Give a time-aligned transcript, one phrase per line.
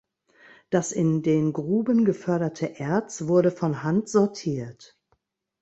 [0.71, 4.97] Das in den Gruben geförderte Erz wurde von Hand sortiert.